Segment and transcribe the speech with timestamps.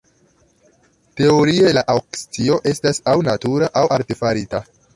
[1.19, 4.67] Teorie la aŭkcio estas aŭ natura aŭ artefarita.